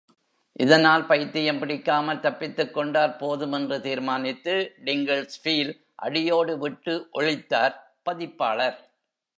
[0.55, 4.55] இதனால் பைத்தியம் பிடிக்காமல் தப்பித்துக் கொண்டால் போதும் என்று தீர்மானித்து
[4.85, 5.73] டிங்கிள்ஸ் பீல்
[5.95, 7.75] அடியோடு விட்டு ஒழித்தார்
[8.03, 8.79] பதிப்பாளர்.